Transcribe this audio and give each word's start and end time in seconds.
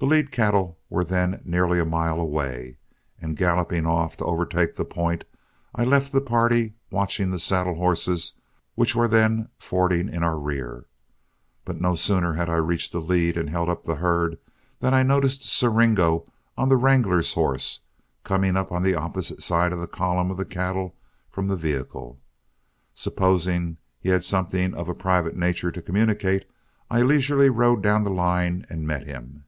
The 0.00 0.06
lead 0.06 0.30
cattle 0.30 0.78
were 0.88 1.02
then 1.02 1.42
nearly 1.44 1.80
a 1.80 1.84
mile 1.84 2.20
away, 2.20 2.76
and 3.20 3.36
galloping 3.36 3.84
off 3.84 4.16
to 4.18 4.24
overtake 4.24 4.76
the 4.76 4.84
point, 4.84 5.24
I 5.74 5.82
left 5.82 6.12
the 6.12 6.20
party 6.20 6.74
watching 6.88 7.30
the 7.30 7.40
saddle 7.40 7.74
horses, 7.74 8.34
which 8.76 8.94
were 8.94 9.08
then 9.08 9.48
fording 9.58 10.08
in 10.08 10.22
our 10.22 10.38
rear. 10.38 10.86
But 11.64 11.80
no 11.80 11.96
sooner 11.96 12.34
had 12.34 12.48
I 12.48 12.58
reached 12.58 12.92
the 12.92 13.00
lead 13.00 13.36
and 13.36 13.50
held 13.50 13.68
up 13.68 13.82
the 13.82 13.96
herd, 13.96 14.38
than 14.78 14.94
I 14.94 15.02
noticed 15.02 15.42
Siringo 15.42 16.26
on 16.56 16.68
the 16.68 16.76
wrangler's 16.76 17.32
horse, 17.32 17.80
coming 18.22 18.56
up 18.56 18.70
on 18.70 18.84
the 18.84 18.94
opposite 18.94 19.42
side 19.42 19.72
of 19.72 19.80
the 19.80 19.88
column 19.88 20.30
of 20.30 20.48
cattle 20.48 20.94
from 21.28 21.48
the 21.48 21.56
vehicle. 21.56 22.20
Supposing 22.94 23.78
he 23.98 24.10
had 24.10 24.22
something 24.22 24.74
of 24.74 24.88
a 24.88 24.94
private 24.94 25.34
nature 25.34 25.72
to 25.72 25.82
communicate, 25.82 26.44
I 26.88 27.02
leisurely 27.02 27.50
rode 27.50 27.82
down 27.82 28.04
the 28.04 28.10
line 28.10 28.64
and 28.70 28.86
met 28.86 29.04
him. 29.04 29.42